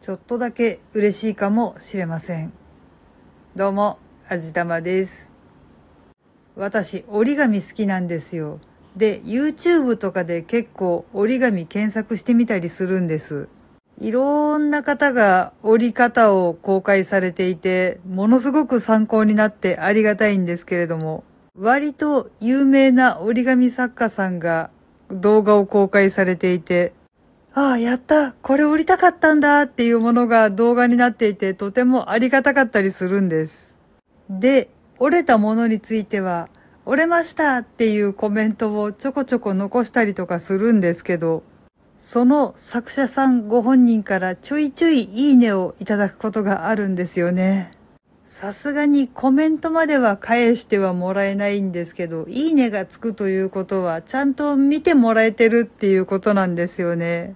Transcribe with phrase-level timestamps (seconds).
[0.00, 2.54] ちょっとだけ嬉しいかもしれません。
[3.54, 3.98] どうも、
[4.30, 5.30] あじたまです。
[6.56, 8.60] 私、折り紙好きなんですよ。
[8.96, 13.50] で、YouTube とかで結構折り紙検索してみたりするんです。
[13.98, 21.24] いろんな方が折り方を公開されていて、ものすごく参考になってありがたいんですけれども、
[21.54, 24.70] 割と有名な折り紙作家さんが
[25.10, 26.94] 動画を公開されていて、
[27.52, 33.78] ああ、やったこれ折りたかったんだっていうものが動画になっていてとてもありがたかったりするんです。
[34.28, 36.48] で、折れたものについては、
[36.86, 41.42] 折れましたっていうコメントをちょこちょこ残したりとかするんですけど、
[41.98, 47.72] その作者さんご本人からちょいちょいいいねをいただくことがあるんですよね。
[48.24, 57.34] さすがにコメントまでは返してはもらえないんですけど、いいねがつくということはちゃんと見てもらえてるっていうことなんですよね。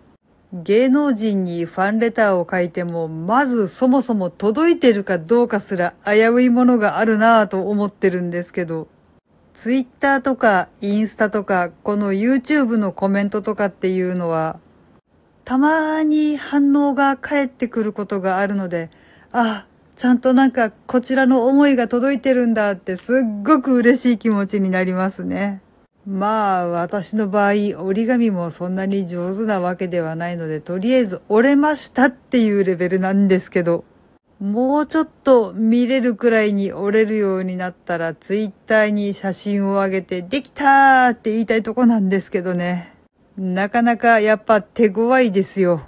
[0.54, 8.86] 芸能人にファンレターを書いても、まずそもそも届いてるかどうかすら危ういものがあるなぁと思ってるんですけど、
[9.52, 14.60] ツイッターとかインスタとか、この YouTube のコメントとかっていうのは、
[15.44, 18.90] たまに反応が返ってくることがあるので、
[19.32, 25.62] あ、ちゃんとなんかこちらの思いが届いてるんだってすっごく嬉しい気持ちになりますね。
[26.06, 27.52] まあ、私の場合、
[27.82, 33.84] 折り紙もそんなに上手なわけではないので、とりあえず折れましたっていうレベルなんですけど、
[34.38, 42.92] もうちょっと見れるくらいに折れるようになったら、ツイッターに写真を上げて、できたーって言いたいとこなんですけどね。
[43.38, 45.86] なかなかやっぱ手強いですよ。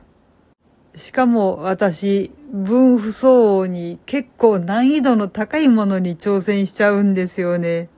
[0.94, 7.90] しかも私、分不相応に結構難易度の高いものに挑戦しちゃうんですよね。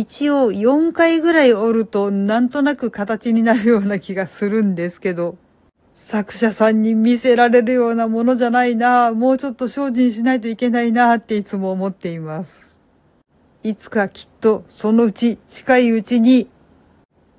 [0.00, 5.36] 一応4回ぐらい折るとなんとなく形になるような気がするんですけど、
[5.92, 12.80] 作者さんに見せられるようなものじゃないなもうちょっと精進しないといけないなっていつも思っています。
[13.62, 16.48] いつかきっとそのうち近いうちに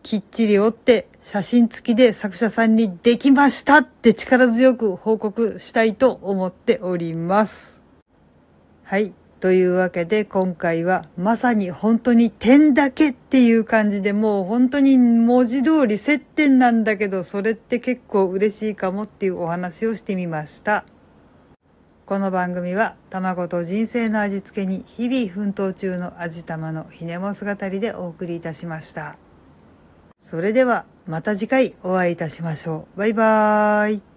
[0.04, 7.84] きっちり折って写真付きで作者さんにできましたって力強く報告したいと思っております。
[8.84, 9.16] はい。
[9.44, 20.86] というわけで今回はまさに本当に点だけっていう感じでもう本当に文字通り接点なんだけどそれって結構嬉しいかもっていうお話をしてみました。
[22.06, 29.18] この番組は卵と人生の味付けに日々奮闘中の味玉のひねも姿りでお送りいたしました。
[30.20, 32.98] それではまた次回お会いいたしましょう。
[32.98, 34.13] バイバーイ。